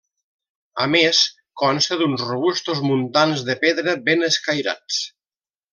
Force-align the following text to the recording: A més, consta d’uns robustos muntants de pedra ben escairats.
A 0.85 0.87
més, 0.93 1.19
consta 1.63 1.97
d’uns 2.01 2.25
robustos 2.31 2.83
muntants 2.89 3.47
de 3.51 3.57
pedra 3.67 3.95
ben 4.09 4.31
escairats. 4.31 5.03